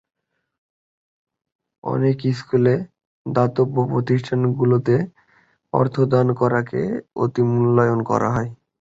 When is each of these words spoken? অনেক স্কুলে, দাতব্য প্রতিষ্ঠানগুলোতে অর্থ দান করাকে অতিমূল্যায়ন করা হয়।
অনেক 1.83 2.17
স্কুলে, 2.37 2.75
দাতব্য 3.25 3.75
প্রতিষ্ঠানগুলোতে 3.91 4.95
অর্থ 5.73 5.95
দান 6.13 6.27
করাকে 6.33 6.81
অতিমূল্যায়ন 7.23 7.99
করা 8.03 8.29
হয়। 8.35 8.49